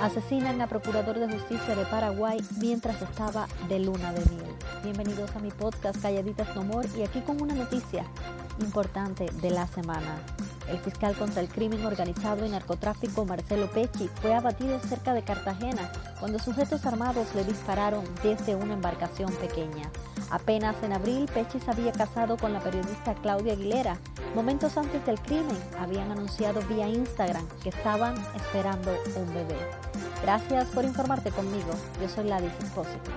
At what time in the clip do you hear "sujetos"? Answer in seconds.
16.38-16.84